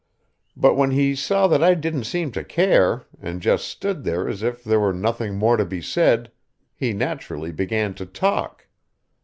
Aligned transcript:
But 0.57 0.73
when 0.75 0.89
he 0.89 1.13
saw 1.13 1.45
that 1.45 1.61
I 1.63 1.75
didn't 1.75 2.05
seem 2.05 2.31
to 2.31 2.43
care, 2.43 3.05
and 3.21 3.39
just 3.39 3.67
stood 3.67 4.03
there 4.03 4.27
as 4.27 4.41
if 4.41 4.63
there 4.63 4.79
were 4.79 4.93
nothing 4.93 5.35
more 5.35 5.57
to 5.57 5.63
be 5.63 5.79
said, 5.79 6.31
he 6.73 6.91
naturally 6.91 7.51
began 7.51 7.93
to 7.93 8.07
talk. 8.07 8.65